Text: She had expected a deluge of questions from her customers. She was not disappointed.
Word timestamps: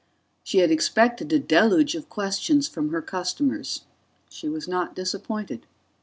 She 0.43 0.57
had 0.57 0.71
expected 0.71 1.31
a 1.31 1.37
deluge 1.37 1.93
of 1.93 2.09
questions 2.09 2.67
from 2.67 2.89
her 2.89 3.03
customers. 3.03 3.83
She 4.29 4.49
was 4.49 4.67
not 4.67 4.95
disappointed. 4.95 5.67